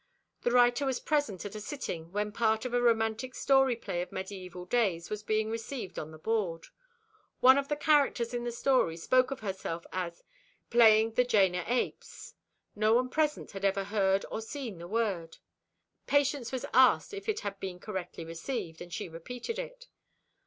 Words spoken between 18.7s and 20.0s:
and she repeated it.